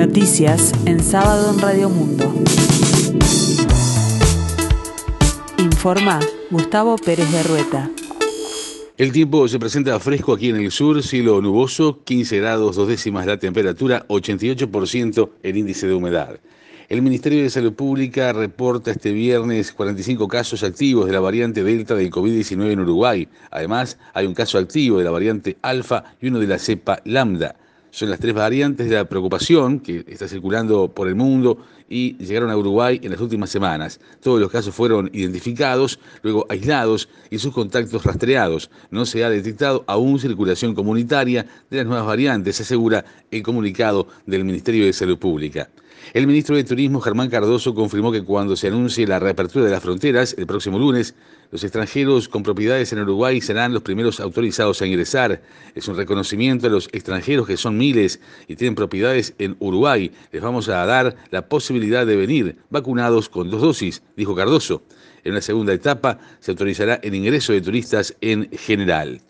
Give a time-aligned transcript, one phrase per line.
[0.00, 2.32] Noticias en sábado en Radio Mundo.
[5.58, 6.18] Informa
[6.50, 7.90] Gustavo Pérez de Rueta.
[8.96, 13.26] El tiempo se presenta fresco aquí en el sur, cielo nuboso, 15 grados dos décimas
[13.26, 16.40] la temperatura, 88% el índice de humedad.
[16.88, 21.94] El Ministerio de Salud Pública reporta este viernes 45 casos activos de la variante Delta
[21.94, 23.28] del COVID-19 en Uruguay.
[23.50, 27.54] Además, hay un caso activo de la variante Alfa y uno de la cepa Lambda.
[27.92, 31.58] Son las tres variantes de la preocupación que está circulando por el mundo
[31.88, 33.98] y llegaron a Uruguay en las últimas semanas.
[34.22, 38.70] Todos los casos fueron identificados, luego aislados y sus contactos rastreados.
[38.90, 44.44] No se ha detectado aún circulación comunitaria de las nuevas variantes, asegura el comunicado del
[44.44, 45.68] Ministerio de Salud Pública.
[46.14, 49.82] El ministro de Turismo, Germán Cardoso, confirmó que cuando se anuncie la reapertura de las
[49.82, 51.14] fronteras el próximo lunes,
[51.50, 55.42] los extranjeros con propiedades en Uruguay serán los primeros autorizados a ingresar.
[55.74, 60.12] Es un reconocimiento a los extranjeros que son miles y tienen propiedades en Uruguay.
[60.30, 64.82] Les vamos a dar la posibilidad de venir vacunados con dos dosis, dijo Cardoso.
[65.24, 69.20] En la segunda etapa se autorizará el ingreso de turistas en general.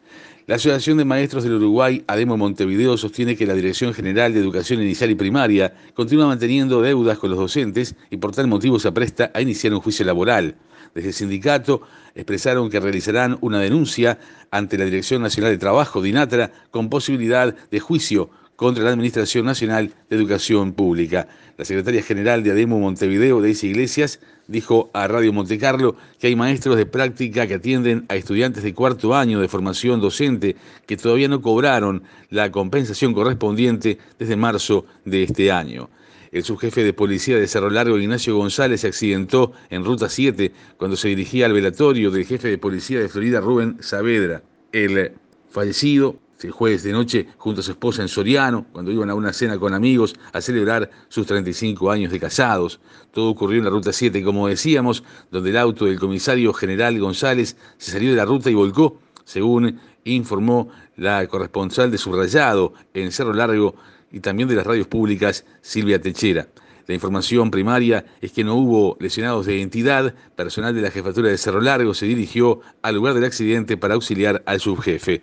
[0.50, 4.82] La Asociación de Maestros del Uruguay, ADEMO Montevideo, sostiene que la Dirección General de Educación
[4.82, 9.30] Inicial y Primaria continúa manteniendo deudas con los docentes y por tal motivo se apresta
[9.32, 10.56] a iniciar un juicio laboral.
[10.92, 11.82] Desde el sindicato
[12.16, 14.18] expresaron que realizarán una denuncia
[14.50, 18.30] ante la Dirección Nacional de Trabajo, DINATRA, con posibilidad de juicio
[18.61, 21.27] contra la Administración Nacional de Educación Pública.
[21.56, 26.77] La secretaria general de ADEMO Montevideo, Daisy Iglesias, dijo a Radio Montecarlo que hay maestros
[26.77, 31.41] de práctica que atienden a estudiantes de cuarto año de formación docente que todavía no
[31.41, 35.88] cobraron la compensación correspondiente desde marzo de este año.
[36.31, 40.98] El subjefe de policía de Cerro Largo, Ignacio González, se accidentó en Ruta 7 cuando
[40.98, 44.42] se dirigía al velatorio del jefe de policía de Florida, Rubén Saavedra.
[44.70, 45.12] El
[45.48, 49.33] fallecido el jueves de noche junto a su esposa en Soriano, cuando iban a una
[49.33, 52.80] cena con amigos a celebrar sus 35 años de casados.
[53.12, 57.56] Todo ocurrió en la Ruta 7, como decíamos, donde el auto del comisario general González
[57.78, 63.32] se salió de la ruta y volcó, según informó la corresponsal de Subrayado en Cerro
[63.32, 63.75] Largo
[64.10, 66.48] y también de las radios públicas Silvia Techera.
[66.87, 70.12] La información primaria es que no hubo lesionados de identidad.
[70.34, 74.43] Personal de la jefatura de Cerro Largo se dirigió al lugar del accidente para auxiliar
[74.44, 75.22] al subjefe.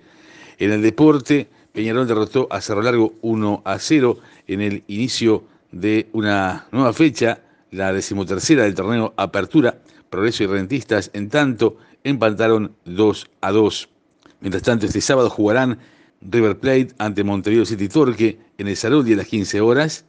[0.59, 6.09] En el deporte, Peñarol derrotó a Cerro Largo 1 a 0 en el inicio de
[6.13, 7.41] una nueva fecha,
[7.71, 9.77] la decimotercera del torneo Apertura.
[10.09, 13.89] Progreso y Rentistas, en tanto, empataron 2 a 2.
[14.39, 15.77] Mientras tanto, este sábado jugarán
[16.21, 20.05] River Plate ante Montevideo City Torque en el Salud a las 15 horas.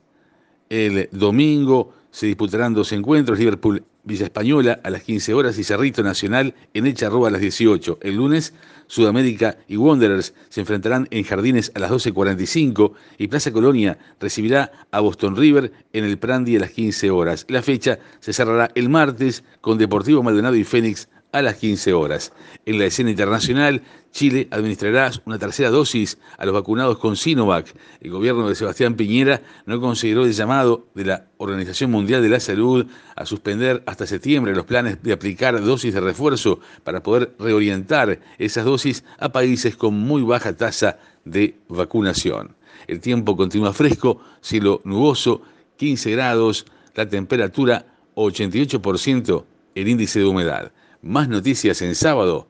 [0.70, 6.02] El domingo se disputarán dos encuentros, Liverpool Villa Española a las 15 horas y Cerrito
[6.02, 7.98] Nacional en Echarroba a las 18.
[8.00, 8.54] El lunes,
[8.88, 15.00] Sudamérica y Wanderers se enfrentarán en Jardines a las 12.45 y Plaza Colonia recibirá a
[15.00, 17.44] Boston River en el Prandi a las 15 horas.
[17.48, 22.32] La fecha se cerrará el martes con Deportivo Maldonado y Fénix a las 15 horas.
[22.64, 27.74] En la escena internacional, Chile administrará una tercera dosis a los vacunados con Sinovac.
[28.00, 32.40] El gobierno de Sebastián Piñera no consideró el llamado de la Organización Mundial de la
[32.40, 38.20] Salud a suspender hasta septiembre los planes de aplicar dosis de refuerzo para poder reorientar
[38.38, 42.56] esas dosis a países con muy baja tasa de vacunación.
[42.86, 45.42] El tiempo continúa fresco, cielo nuboso,
[45.76, 49.44] 15 grados, la temperatura 88%,
[49.74, 50.72] el índice de humedad.
[51.02, 52.48] Más noticias en sábado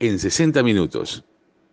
[0.00, 1.24] en 60 minutos.